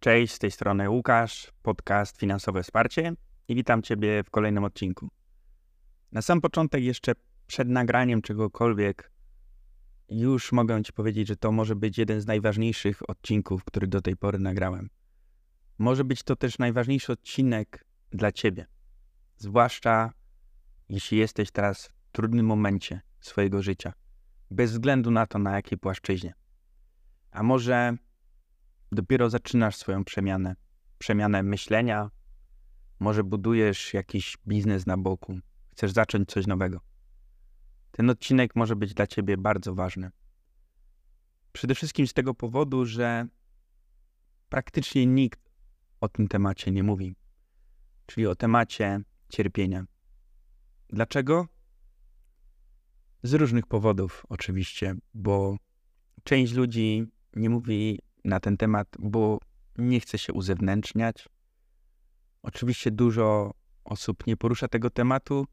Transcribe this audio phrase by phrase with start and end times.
[0.00, 3.12] Cześć, z tej strony Łukasz, podcast Finansowe Wsparcie
[3.48, 5.08] i witam Ciebie w kolejnym odcinku.
[6.12, 7.12] Na sam początek, jeszcze
[7.46, 9.12] przed nagraniem czegokolwiek,
[10.08, 14.16] już mogę Ci powiedzieć, że to może być jeden z najważniejszych odcinków, który do tej
[14.16, 14.90] pory nagrałem.
[15.78, 18.66] Może być to też najważniejszy odcinek dla Ciebie,
[19.36, 20.12] zwłaszcza
[20.88, 23.92] jeśli jesteś teraz w trudnym momencie swojego życia,
[24.50, 26.34] bez względu na to, na jakiej płaszczyźnie.
[27.30, 27.96] A może
[28.92, 30.56] dopiero zaczynasz swoją przemianę,
[30.98, 32.10] przemianę myślenia,
[33.00, 35.38] może budujesz jakiś biznes na boku,
[35.72, 36.80] chcesz zacząć coś nowego.
[37.90, 40.10] Ten odcinek może być dla Ciebie bardzo ważny.
[41.52, 43.26] Przede wszystkim z tego powodu, że
[44.48, 45.40] praktycznie nikt
[46.00, 47.14] o tym temacie nie mówi,
[48.06, 49.84] czyli o temacie cierpienia.
[50.88, 51.46] Dlaczego?
[53.22, 55.56] Z różnych powodów, oczywiście, bo
[56.24, 59.38] część ludzi nie mówi na ten temat, bo
[59.78, 61.28] nie chce się uzewnętrzniać.
[62.42, 65.46] Oczywiście dużo osób nie porusza tego tematu,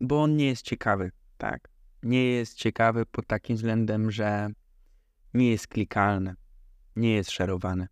[0.00, 1.68] bo on nie jest ciekawy, tak.
[2.02, 4.48] Nie jest ciekawy pod takim względem, że
[5.34, 6.34] nie jest klikalny,
[6.96, 7.86] nie jest szerowany.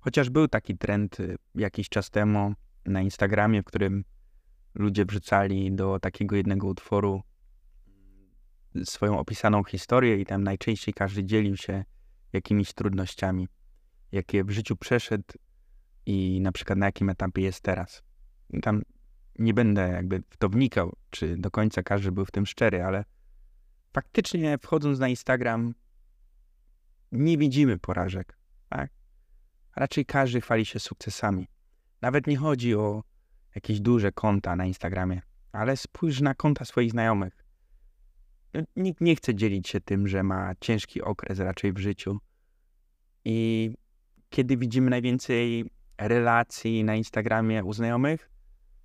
[0.00, 2.54] Chociaż był taki trend y, jakiś czas temu
[2.86, 4.04] na Instagramie, w którym
[4.74, 7.22] ludzie wrzucali do takiego jednego utworu
[8.84, 11.84] swoją opisaną historię i tam najczęściej każdy dzielił się
[12.32, 13.48] jakimiś trudnościami,
[14.12, 15.34] jakie w życiu przeszedł
[16.06, 18.02] i na przykład na jakim etapie jest teraz.
[18.62, 18.82] Tam
[19.38, 23.04] nie będę jakby w to wnikał, czy do końca każdy był w tym szczery, ale
[23.92, 25.74] faktycznie wchodząc na Instagram
[27.12, 28.38] nie widzimy porażek,
[28.68, 28.90] tak?
[29.76, 31.48] Raczej każdy chwali się sukcesami.
[32.02, 33.04] Nawet nie chodzi o
[33.54, 35.22] jakieś duże konta na Instagramie,
[35.52, 37.41] ale spójrz na konta swoich znajomych.
[38.76, 42.18] Nikt nie chce dzielić się tym, że ma ciężki okres raczej w życiu.
[43.24, 43.70] I
[44.30, 48.30] kiedy widzimy najwięcej relacji na Instagramie u znajomych,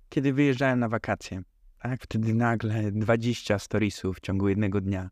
[0.08, 1.42] kiedy wyjeżdżają na wakacje.
[1.78, 5.10] Tak, wtedy nagle 20 storiesów w ciągu jednego dnia.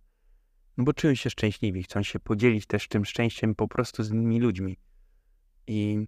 [0.77, 4.41] No bo czują się szczęśliwi, chcą się podzielić też tym szczęściem po prostu z innymi
[4.41, 4.79] ludźmi.
[5.67, 6.07] I,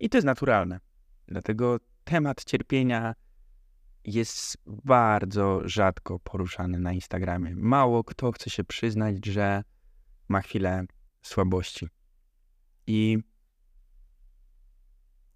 [0.00, 0.80] i to jest naturalne.
[1.28, 3.14] Dlatego temat cierpienia
[4.06, 7.54] jest bardzo rzadko poruszany na Instagramie.
[7.56, 9.64] Mało kto chce się przyznać, że
[10.28, 10.84] ma chwilę
[11.22, 11.88] słabości.
[12.86, 13.18] I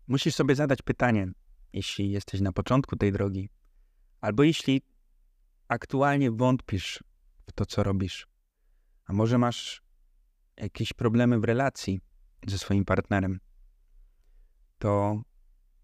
[0.07, 1.33] musisz sobie zadać pytanie,
[1.73, 3.51] jeśli jesteś na początku tej drogi,
[4.21, 4.83] albo jeśli
[5.69, 7.05] aktualnie wątpisz
[7.47, 8.27] w to, co robisz,
[9.05, 9.83] a może masz
[10.57, 12.01] jakieś problemy w relacji
[12.47, 13.41] ze swoim partnerem,
[14.79, 15.23] to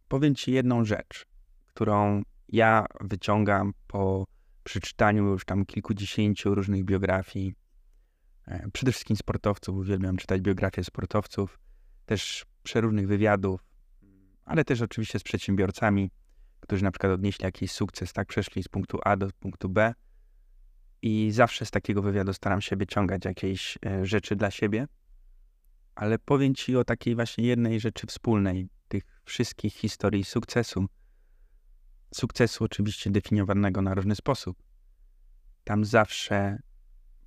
[0.09, 1.27] powiem Ci jedną rzecz,
[1.67, 4.27] którą ja wyciągam po
[4.65, 7.55] przeczytaniu już tam kilkudziesięciu różnych biografii,
[8.47, 11.59] e, przede wszystkim sportowców, uwielbiam czytać biografie sportowców,
[12.07, 13.61] też przeróżnych wywiadów,
[14.45, 16.11] ale też oczywiście z przedsiębiorcami,
[16.61, 19.95] którzy na przykład odnieśli jakiś sukces, tak, przeszli z punktu A do punktu B
[21.03, 24.87] i zawsze z takiego wywiadu staram się wyciągać jakieś e, rzeczy dla siebie,
[25.95, 30.87] ale powiem Ci o takiej właśnie jednej rzeczy wspólnej, tych wszystkich historii sukcesu,
[32.16, 34.62] sukcesu oczywiście definiowanego na różny sposób.
[35.65, 36.59] Tam zawsze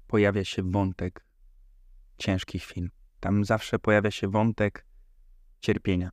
[0.08, 1.26] pojawia się wątek
[2.18, 2.90] ciężkich chwil.
[3.20, 4.86] Tam zawsze pojawia się wątek
[5.60, 6.10] cierpienia.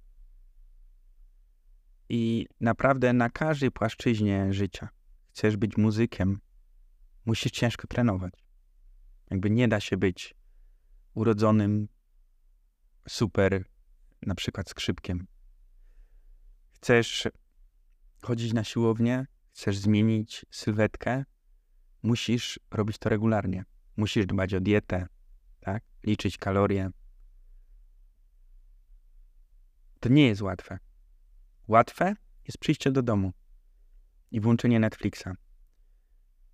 [2.08, 4.88] I naprawdę na każdej płaszczyźnie życia
[5.30, 6.40] chcesz być muzykiem,
[7.24, 8.34] musisz ciężko trenować.
[9.30, 10.34] Jakby nie da się być
[11.14, 11.88] urodzonym
[13.08, 13.64] super,
[14.22, 15.26] na przykład skrzypkiem.
[16.72, 17.28] Chcesz
[18.26, 21.24] chodzić na siłownię, chcesz zmienić sylwetkę,
[22.02, 23.64] musisz robić to regularnie.
[23.96, 25.06] Musisz dbać o dietę,
[25.60, 25.82] tak?
[26.02, 26.90] liczyć kalorie.
[30.00, 30.78] To nie jest łatwe.
[31.68, 32.14] Łatwe
[32.46, 33.32] jest przyjście do domu
[34.30, 35.28] i włączenie Netflixa.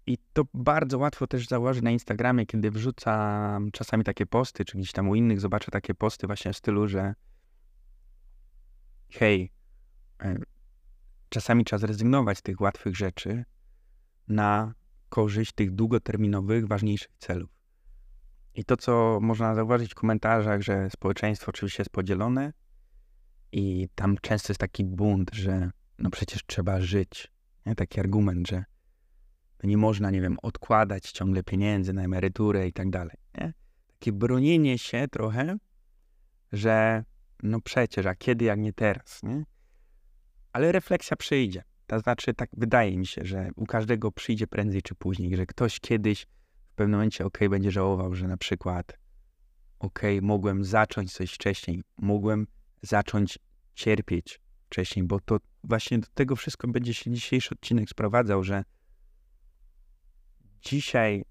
[0.06, 4.92] I to bardzo łatwo też zauważyć na Instagramie, kiedy wrzucam czasami takie posty, czy gdzieś
[4.92, 7.14] tam u innych zobaczę takie posty właśnie w stylu, że
[9.10, 9.52] hej,
[11.32, 13.44] czasami trzeba zrezygnować z tych łatwych rzeczy
[14.28, 14.74] na
[15.08, 17.50] korzyść tych długoterminowych, ważniejszych celów.
[18.54, 22.52] I to, co można zauważyć w komentarzach, że społeczeństwo oczywiście jest podzielone
[23.52, 27.32] i tam często jest taki bunt, że no przecież trzeba żyć.
[27.66, 27.74] Nie?
[27.74, 28.64] Taki argument, że
[29.64, 33.16] nie można, nie wiem, odkładać ciągle pieniędzy na emeryturę i tak dalej.
[33.40, 33.54] Nie?
[33.86, 35.56] Takie bronienie się trochę,
[36.52, 37.04] że
[37.42, 39.44] no przecież, a kiedy jak nie teraz, nie?
[40.52, 41.62] Ale refleksja przyjdzie.
[41.86, 45.80] To znaczy, tak wydaje mi się, że u każdego przyjdzie prędzej czy później, że ktoś
[45.80, 46.26] kiedyś
[46.72, 48.98] w pewnym momencie, ok, będzie żałował, że na przykład,
[49.78, 52.46] ok, mogłem zacząć coś wcześniej, mogłem
[52.82, 53.38] zacząć
[53.74, 58.64] cierpieć wcześniej, bo to właśnie do tego wszystko będzie się dzisiejszy odcinek sprowadzał, że
[60.60, 61.24] dzisiaj,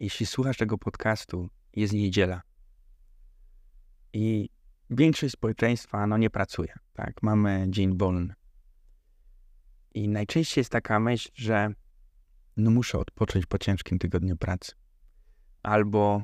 [0.00, 2.42] jeśli słuchasz tego podcastu, jest niedziela
[4.12, 4.48] i
[4.90, 7.22] większość społeczeństwa no, nie pracuje, tak?
[7.22, 8.34] Mamy dzień wolny.
[9.94, 11.72] I najczęściej jest taka myśl, że
[12.56, 14.72] no muszę odpocząć po ciężkim tygodniu pracy.
[15.62, 16.22] Albo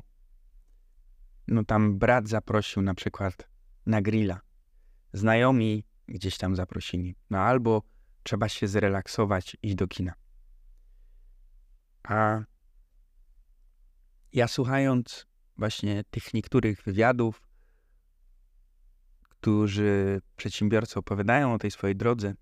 [1.47, 3.49] no tam brat zaprosił na przykład
[3.85, 4.39] na grilla.
[5.13, 7.15] Znajomi gdzieś tam zaprosili.
[7.29, 7.81] No albo
[8.23, 10.13] trzeba się zrelaksować, iść do kina.
[12.03, 12.39] A
[14.33, 15.27] ja słuchając
[15.57, 17.46] właśnie tych niektórych wywiadów,
[19.41, 22.33] którzy przedsiębiorcy opowiadają o tej swojej drodze,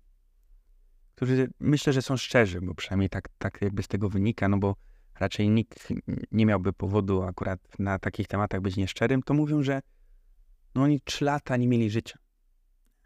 [1.14, 4.76] którzy myślę, że są szczerzy, bo przynajmniej tak, tak jakby z tego wynika, no bo
[5.20, 5.92] raczej nikt
[6.32, 9.80] nie miałby powodu akurat na takich tematach być nieszczerym, to mówią, że
[10.74, 12.18] no oni trzy lata nie mieli życia.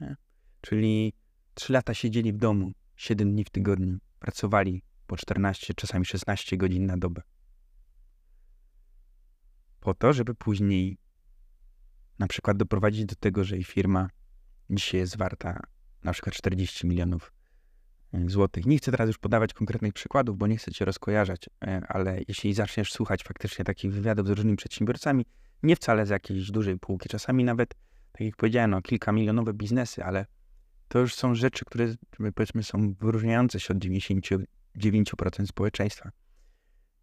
[0.01, 0.17] Nie?
[0.61, 1.13] Czyli
[1.55, 6.87] trzy lata siedzieli w domu, siedem dni w tygodniu, pracowali po 14, czasami 16 godzin
[6.87, 7.23] na dobę.
[9.81, 10.99] Po to, żeby później
[12.21, 14.09] na przykład doprowadzić do tego, że jej firma
[14.71, 15.61] dzisiaj jest warta
[16.05, 17.33] na przykład 40 milionów
[18.27, 18.67] złotych.
[18.67, 22.55] Nie chcę teraz już podawać konkretnych przykładów, bo nie chcę cię rozkojarzać, e, ale jeśli
[22.55, 25.27] zaczniesz słuchać faktycznie takich wywiadów z różnymi przedsiębiorcami,
[25.63, 27.75] nie wcale z jakiejś dużej półki, czasami nawet,
[28.13, 30.27] tak jak powiedziałem, no, kilka milionowe biznesy, ale
[30.89, 31.95] to już są rzeczy, które
[32.35, 34.45] powiedzmy są wyróżniające się od 99%
[35.47, 36.11] społeczeństwa.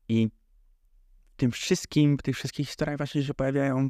[0.08, 0.30] I
[1.34, 3.90] w tym wszystkim, w tych wszystkich historiach właśnie się pojawiają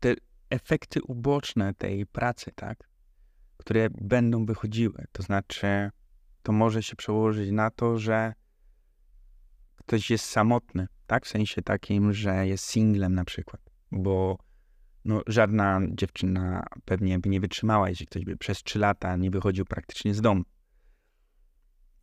[0.00, 0.14] te
[0.50, 2.88] efekty uboczne tej pracy, tak?
[3.56, 5.04] które będą wychodziły.
[5.12, 5.90] To znaczy,
[6.42, 8.32] to może się przełożyć na to, że
[9.76, 11.26] ktoś jest samotny, tak?
[11.26, 13.60] W sensie takim, że jest singlem na przykład,
[13.92, 14.38] bo
[15.04, 19.64] no, żadna dziewczyna pewnie by nie wytrzymała, jeśli ktoś by przez trzy lata nie wychodził
[19.64, 20.42] praktycznie z domu.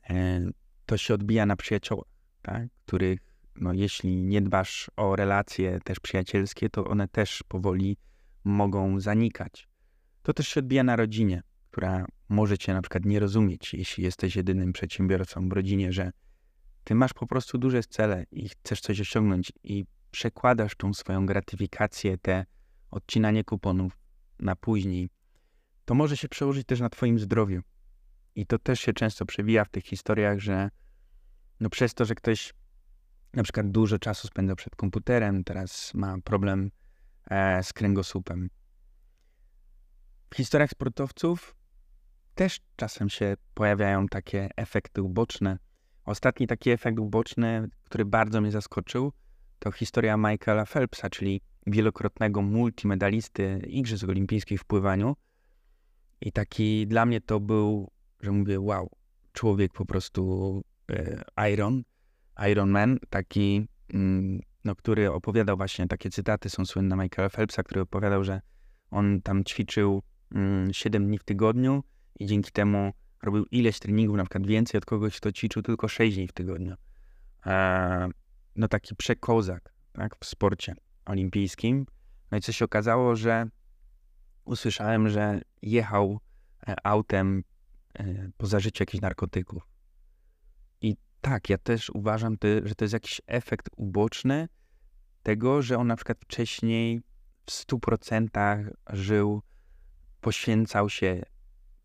[0.09, 0.41] E,
[0.85, 2.07] to się odbija na przyjaciołach,
[2.41, 2.67] tak?
[2.85, 3.19] których,
[3.55, 7.97] no, jeśli nie dbasz o relacje też przyjacielskie, to one też powoli
[8.43, 9.67] mogą zanikać.
[10.23, 14.35] To też się odbija na rodzinie, która może cię na przykład nie rozumieć, jeśli jesteś
[14.35, 16.11] jedynym przedsiębiorcą w rodzinie, że
[16.83, 22.17] ty masz po prostu duże cele i chcesz coś osiągnąć i przekładasz tą swoją gratyfikację,
[22.17, 22.45] te
[22.91, 23.97] odcinanie kuponów
[24.39, 25.09] na później,
[25.85, 27.61] to może się przełożyć też na twoim zdrowiu.
[28.35, 30.69] I to też się często przewija w tych historiach, że
[31.59, 32.53] no przez to, że ktoś
[33.35, 36.71] na przykład dużo czasu spędza przed komputerem, teraz ma problem
[37.29, 38.49] e, z kręgosłupem.
[40.29, 41.55] W historiach sportowców
[42.35, 45.57] też czasem się pojawiają takie efekty uboczne.
[46.05, 49.13] Ostatni taki efekt uboczny, który bardzo mnie zaskoczył,
[49.59, 55.15] to historia Michaela Phelpsa, czyli wielokrotnego multimedalisty Igrzysk Olimpijskich w pływaniu.
[56.21, 57.91] I taki dla mnie to był,
[58.21, 58.89] że mówię, wow,
[59.33, 61.83] człowiek po prostu e, Iron,
[62.51, 67.81] Iron Man, taki, mm, no, który opowiadał właśnie, takie cytaty są słynne Michaela Phelpsa, który
[67.81, 68.41] opowiadał, że
[68.91, 70.01] on tam ćwiczył
[70.71, 71.83] 7 mm, dni w tygodniu
[72.19, 72.91] i dzięki temu
[73.23, 76.75] robił ileś treningów, na przykład więcej od kogoś, kto ćwiczył tylko 6 dni w tygodniu.
[77.45, 78.07] E,
[78.55, 81.85] no taki przekozak tak, w sporcie olimpijskim.
[82.31, 83.45] No i co się okazało, że
[84.45, 86.19] usłyszałem, że jechał
[86.67, 87.43] e, autem
[87.93, 89.67] e, po zażyciu jakichś narkotyków.
[91.25, 94.47] Tak, ja też uważam, że to jest jakiś efekt uboczny
[95.23, 97.01] tego, że on na przykład wcześniej
[97.45, 99.41] w 100% żył,
[100.21, 101.21] poświęcał się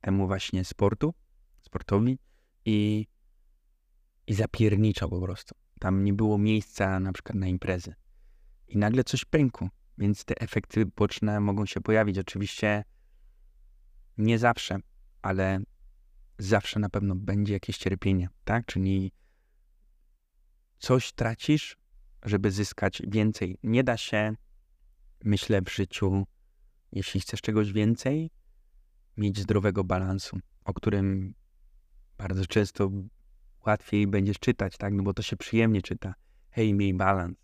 [0.00, 1.14] temu właśnie sportu,
[1.62, 2.18] sportowi
[2.64, 3.06] i,
[4.26, 5.54] i zapierniczał po prostu.
[5.78, 7.94] Tam nie było miejsca na przykład na imprezy
[8.68, 9.68] i nagle coś pękło.
[9.98, 12.18] Więc te efekty boczne mogą się pojawić.
[12.18, 12.84] Oczywiście
[14.18, 14.78] nie zawsze,
[15.22, 15.60] ale
[16.38, 18.66] zawsze na pewno będzie jakieś cierpienie, tak?
[18.66, 19.12] Czyli
[20.80, 21.76] coś tracisz,
[22.22, 23.58] żeby zyskać więcej.
[23.62, 24.34] Nie da się,
[25.24, 26.26] myślę, w życiu,
[26.92, 28.30] jeśli chcesz czegoś więcej,
[29.16, 31.34] mieć zdrowego balansu, o którym
[32.18, 32.90] bardzo często
[33.66, 34.92] łatwiej będziesz czytać, tak?
[34.94, 36.14] No bo to się przyjemnie czyta.
[36.50, 37.36] Hej, miej balans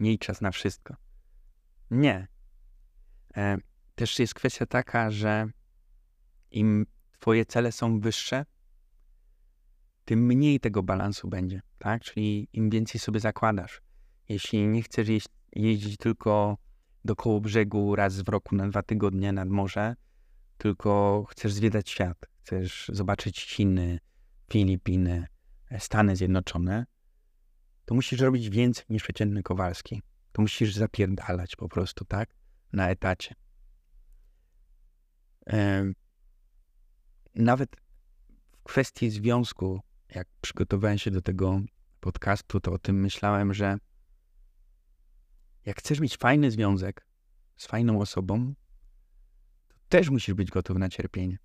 [0.00, 0.96] miej czas na wszystko.
[1.90, 2.28] Nie.
[3.36, 3.58] E,
[3.94, 5.46] też jest kwestia taka, że
[6.50, 8.44] im twoje cele są wyższe,
[10.04, 12.02] tym mniej tego balansu będzie, tak?
[12.02, 13.82] Czyli im więcej sobie zakładasz.
[14.28, 16.58] Jeśli nie chcesz jeź jeździć tylko
[17.04, 19.94] do koło brzegu raz w roku na dwa tygodnie nad morze,
[20.58, 23.98] tylko chcesz zwiedzać świat, chcesz zobaczyć Chiny,
[24.50, 25.26] Filipiny,
[25.78, 26.86] Stany Zjednoczone,
[27.84, 30.02] to musisz robić więcej niż przeciętny Kowalski.
[30.32, 32.34] To musisz zapierdalać po prostu, tak?
[32.72, 33.34] Na etacie.
[37.34, 37.76] Nawet
[38.52, 39.80] w kwestii związku,
[40.14, 41.60] jak przygotowałem się do tego
[42.00, 43.78] podcastu, to o tym myślałem, że
[45.64, 47.06] jak chcesz mieć fajny związek
[47.56, 48.54] z fajną osobą,
[49.68, 51.38] to też musisz być gotów na cierpienie.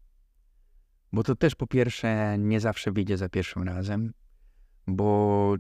[1.14, 4.14] Bo to też po pierwsze nie zawsze wyjdzie za pierwszym razem,
[4.88, 5.56] bo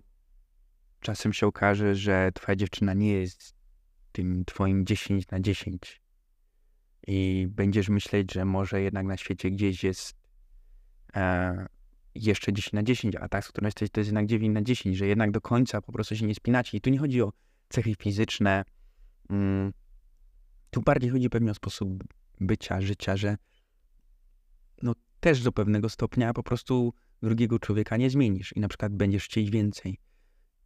[0.99, 3.53] czasem się okaże, że twoja dziewczyna nie jest
[4.11, 6.01] tym twoim 10 na 10
[7.07, 10.15] i będziesz myśleć, że może jednak na świecie gdzieś jest
[11.15, 11.65] e,
[12.27, 14.97] jeszcze 10 na 10, a tak, z którą jesteś, to jest jednak 9 na 10,
[14.97, 16.77] że jednak do końca po prostu się nie spinacie.
[16.77, 17.33] I tu nie chodzi o
[17.69, 18.63] cechy fizyczne,
[19.29, 19.73] mm,
[20.69, 22.03] tu bardziej chodzi pewnie o sposób
[22.39, 23.37] bycia, życia, że
[24.81, 29.25] no też do pewnego stopnia po prostu drugiego człowieka nie zmienisz i na przykład będziesz
[29.25, 29.97] chcieć więcej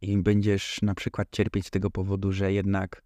[0.00, 3.02] i będziesz na przykład cierpieć z tego powodu, że jednak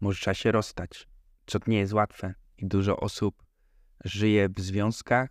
[0.00, 1.06] może trzeba się rozstać,
[1.46, 3.42] co nie jest łatwe i dużo osób
[4.04, 5.30] żyje w związkach,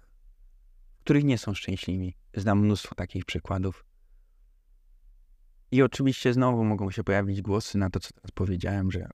[0.99, 2.18] w których nie są szczęśliwi.
[2.33, 3.85] Znam mnóstwo takich przykładów.
[5.71, 9.09] I oczywiście znowu mogą się pojawić głosy na to, co teraz powiedziałem, że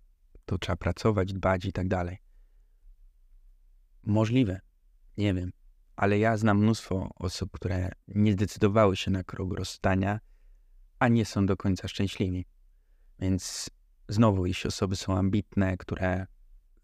[0.45, 2.17] to trzeba pracować, dbać i tak dalej.
[4.03, 4.59] Możliwe,
[5.17, 5.51] nie wiem,
[5.95, 10.19] ale ja znam mnóstwo osób, które nie zdecydowały się na krok rozstania,
[10.99, 12.45] a nie są do końca szczęśliwi.
[13.19, 13.69] Więc
[14.09, 16.27] znowu, jeśli osoby są ambitne, które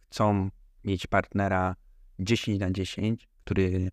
[0.09, 0.49] chcą
[0.83, 1.75] mieć partnera
[2.19, 3.91] 10 na 10, który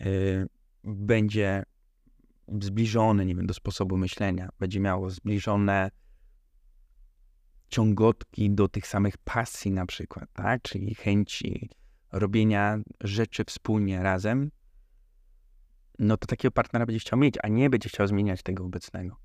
[0.00, 0.46] y,
[0.88, 1.62] będzie
[2.60, 5.90] zbliżony, nie wiem, do sposobu myślenia, będzie miało zbliżone
[7.68, 10.62] ciągotki do tych samych pasji na przykład, tak?
[10.62, 11.70] Czyli chęci
[12.12, 14.50] robienia rzeczy wspólnie razem,
[15.98, 19.16] no to takiego partnera będzie chciał mieć, a nie będzie chciał zmieniać tego obecnego.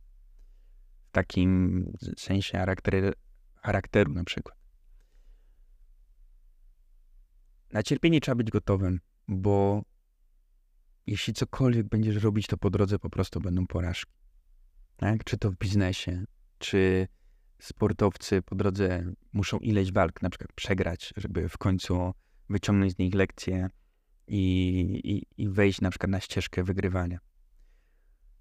[1.08, 1.86] W takim
[2.18, 3.12] sensie charakteru,
[3.56, 4.58] charakteru na przykład.
[7.72, 9.84] Na cierpienie trzeba być gotowym, bo
[11.08, 14.14] jeśli cokolwiek będziesz robić, to po drodze po prostu będą porażki.
[14.98, 15.24] Tak?
[15.24, 16.26] Czy to w biznesie,
[16.58, 17.08] czy
[17.60, 22.14] sportowcy po drodze muszą ileś walk na przykład przegrać, żeby w końcu
[22.50, 23.70] wyciągnąć z nich lekcje
[24.28, 27.20] i, i, i wejść na przykład na ścieżkę wygrywania.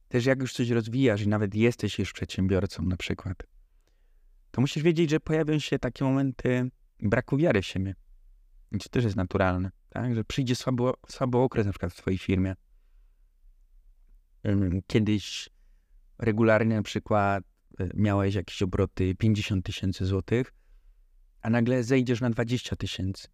[0.09, 3.43] Też jak już coś rozwijasz i nawet jesteś już przedsiębiorcą na przykład,
[4.51, 7.95] to musisz wiedzieć, że pojawią się takie momenty braku wiary w siebie.
[8.73, 10.15] I to też jest naturalne, tak?
[10.15, 12.55] że przyjdzie słabo, słabo okres na przykład w twojej firmie.
[14.87, 15.49] Kiedyś
[16.19, 17.45] regularnie na przykład
[17.79, 20.55] e, miałeś jakieś obroty 50 tysięcy złotych,
[21.43, 23.29] a nagle zejdziesz na 20 tysięcy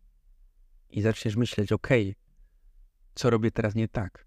[0.90, 1.88] i zaczniesz myśleć, ok,
[3.14, 4.26] co robię teraz nie tak?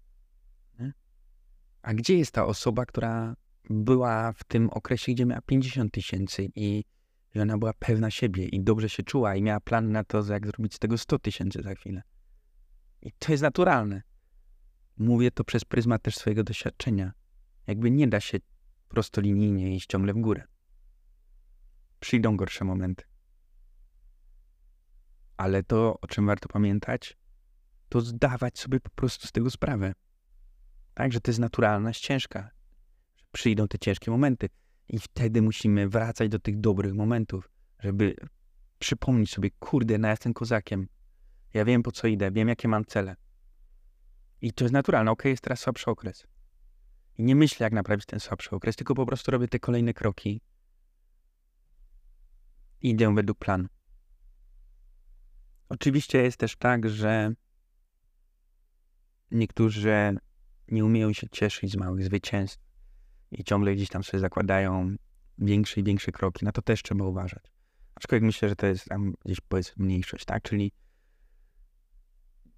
[0.78, 0.92] Nie?
[1.82, 3.36] A gdzie jest ta osoba, która
[3.70, 6.84] była w tym okresie, gdzie miała 50 tysięcy i
[7.34, 10.46] i ona była pewna siebie i dobrze się czuła i miała plan na to, jak
[10.46, 12.02] zrobić z tego 100 tysięcy za chwilę.
[13.02, 14.02] I to jest naturalne.
[14.96, 17.12] Mówię to przez pryzmat też swojego doświadczenia.
[17.66, 18.38] Jakby nie da się
[18.88, 20.44] prostolinijnie iść ciągle w górę.
[22.00, 23.04] Przyjdą gorsze momenty.
[25.36, 27.16] Ale to, o czym warto pamiętać,
[27.88, 29.92] to zdawać sobie po prostu z tego sprawę.
[30.94, 32.50] Tak, że to jest naturalna ścieżka.
[33.32, 34.48] Przyjdą te ciężkie momenty.
[34.88, 38.16] I wtedy musimy wracać do tych dobrych momentów, żeby
[38.78, 40.88] przypomnieć sobie, kurde, no ja jestem kozakiem.
[41.54, 43.16] Ja wiem, po co idę, wiem, jakie mam cele.
[44.40, 45.10] I to jest naturalne.
[45.10, 46.26] Ok, jest teraz słabszy okres.
[47.18, 50.40] I nie myślę, jak naprawić ten słabszy okres, tylko po prostu robię te kolejne kroki.
[52.80, 53.68] I idę według planu.
[55.68, 57.32] Oczywiście jest też tak, że
[59.30, 60.16] niektórzy
[60.68, 62.58] nie umieją się cieszyć z małych zwycięstw
[63.30, 64.96] i ciągle gdzieś tam sobie zakładają
[65.38, 66.44] większe i większe kroki.
[66.44, 67.52] Na to też trzeba uważać.
[67.94, 70.42] Aczkolwiek myślę, że to jest tam gdzieś powiedzmy mniejszość, tak?
[70.42, 70.72] Czyli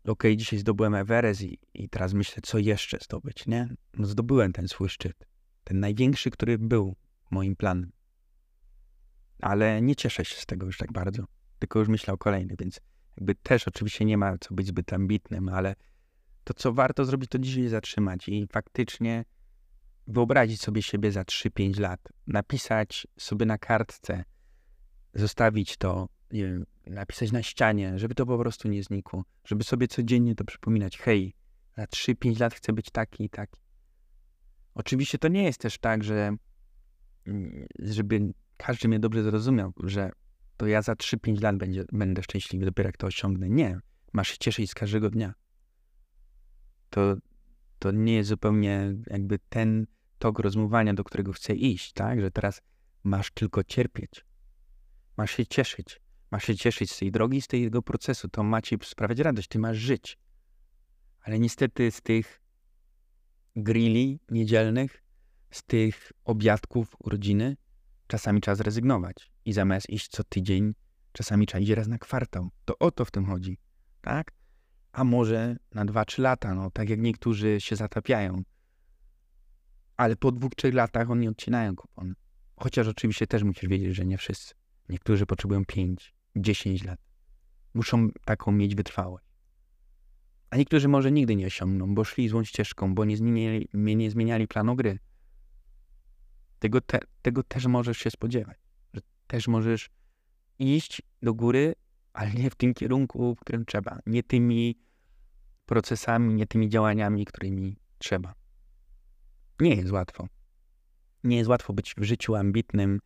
[0.05, 3.69] okej, okay, dzisiaj zdobyłem Everest i, i teraz myślę, co jeszcze zdobyć, nie?
[3.95, 5.27] No zdobyłem ten swój szczyt.
[5.65, 6.97] Ten największy, który był
[7.31, 7.93] moim planem.
[9.41, 11.25] Ale nie cieszę się z tego już tak bardzo.
[11.59, 12.81] Tylko już myślę o kolejny, więc
[13.17, 15.75] jakby też oczywiście nie ma co być zbyt ambitnym, ale
[16.45, 19.25] to, co warto zrobić, to dzisiaj zatrzymać i faktycznie
[20.07, 24.25] wyobrazić sobie siebie za 3-5 lat, napisać sobie na kartce,
[25.15, 29.89] zostawić to, nie wiem, napisać na ścianie, żeby to po prostu nie znikło, żeby sobie
[29.89, 30.99] codziennie to przypominać.
[30.99, 31.35] Hej,
[31.77, 33.61] za 3-5 lat chcę być taki i taki.
[34.75, 36.37] Oczywiście to nie jest też tak, że
[37.27, 40.11] mm, żeby każdy mnie dobrze zrozumiał, że
[40.57, 43.51] to ja za 3-5 lat będzie, będę szczęśliwy dopiero jak to osiągnę.
[43.51, 43.79] Nie.
[44.13, 45.35] Masz się cieszyć z każdego dnia.
[46.91, 47.17] To,
[47.79, 49.87] to nie jest zupełnie jakby ten
[50.19, 52.21] tok rozmowania, do którego chcę iść, tak?
[52.21, 52.63] Że teraz
[53.05, 54.25] masz tylko cierpieć.
[55.17, 56.01] Masz się cieszyć.
[56.31, 58.29] Masz się cieszyć z tej drogi, z tego procesu.
[58.29, 59.49] To ma ci sprawiać radość.
[59.49, 60.19] Ty masz żyć.
[61.21, 62.41] Ale niestety z tych
[63.57, 65.03] grilli niedzielnych,
[65.51, 67.57] z tych obiadków urodziny,
[68.07, 69.33] czasami trzeba zrezygnować.
[69.45, 70.75] I zamiast iść co tydzień,
[71.13, 72.51] czasami trzeba iść raz na kwartał.
[72.65, 73.59] To o to w tym chodzi,
[74.01, 74.33] tak?
[74.93, 78.43] A może na dwa, trzy lata, no tak jak niektórzy się zatapiają.
[79.97, 82.15] Ale po dwóch, trzech latach oni odcinają kupon.
[82.57, 84.55] Chociaż oczywiście też musisz wiedzieć, że nie wszyscy.
[84.89, 87.01] Niektórzy potrzebują pięć, dziesięć lat.
[87.75, 89.25] Muszą taką mieć wytrwałość.
[90.51, 94.49] A niektórzy może nigdy nie osiągną, bo szli złą ścieżką, bo nie zmieniali, nie zmieniali
[94.49, 94.99] planu gry.
[96.59, 98.59] Tego, te, tego też możesz się spodziewać.
[98.95, 99.91] Że też możesz
[100.59, 101.75] iść do góry,
[102.13, 103.99] ale nie w tym kierunku, w którym trzeba.
[104.07, 104.79] Nie tymi
[105.67, 108.35] procesami, nie tymi działaniami, którymi trzeba.
[109.61, 110.27] Nie jest łatwo.
[111.25, 113.01] Nie jest łatwo być w życiu ambitnym,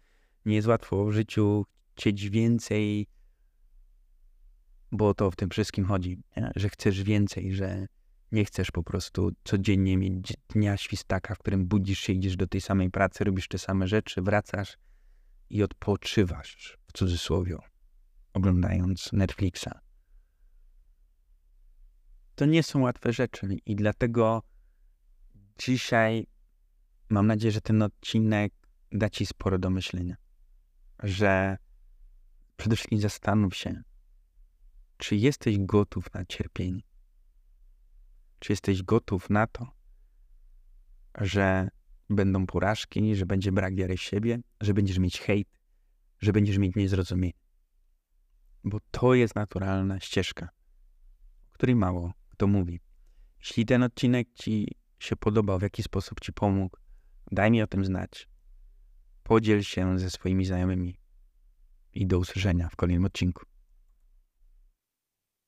[0.44, 1.66] nie jest łatwo w życiu
[1.96, 3.06] chcieć więcej,
[4.92, 6.50] bo to w tym wszystkim chodzi, nie?
[6.56, 7.86] że chcesz więcej, że
[8.32, 12.60] nie chcesz po prostu codziennie mieć dnia świstaka, w którym budzisz się, idziesz do tej
[12.60, 14.78] samej pracy, robisz te same rzeczy, wracasz
[15.50, 17.56] i odpoczywasz, w cudzysłowie,
[18.32, 19.68] oglądając Netflixa.
[22.34, 24.42] To nie są łatwe rzeczy i dlatego
[25.58, 26.26] dzisiaj
[27.08, 28.52] mam nadzieję, że ten odcinek
[28.92, 30.16] da ci sporo do myślenia.
[31.02, 31.56] Że
[32.56, 33.82] przede wszystkim zastanów się,
[34.98, 36.82] czy jesteś gotów na cierpienie?
[38.38, 39.66] Czy jesteś gotów na to,
[41.20, 41.68] że
[42.10, 45.48] będą porażki, że będzie brak wiary w siebie, że będziesz mieć hejt,
[46.20, 47.38] że będziesz mieć niezrozumienie?
[48.64, 50.48] Bo to jest naturalna ścieżka,
[51.50, 52.80] o której mało kto mówi.
[53.38, 56.76] Jeśli ten odcinek Ci się podobał, w jaki sposób Ci pomógł,
[57.32, 58.28] daj mi o tym znać.
[59.22, 60.98] Podziel się ze swoimi znajomymi
[61.92, 63.44] i do usłyszenia w kolejnym odcinku.